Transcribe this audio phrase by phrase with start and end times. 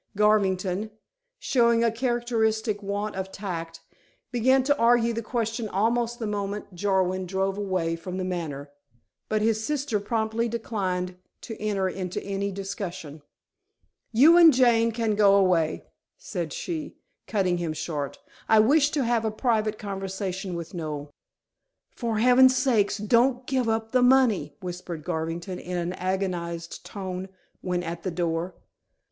[0.17, 0.89] Garvington,
[1.37, 3.81] showing a characteristic want of tact,
[4.31, 8.71] began to argue the question almost the moment Jarwin drove away from The Manor,
[9.29, 13.21] but his sister promptly declined to enter into any discussion.
[14.11, 15.85] "You and Jane can go away,"
[16.17, 16.97] said she,
[17.27, 18.17] cutting him short.
[18.49, 21.11] "I wish to have a private conversation with Noel."
[21.91, 27.29] "For heaven's sake don't give up the money," whispered Garvington in an agonized tone
[27.61, 28.55] when at the door.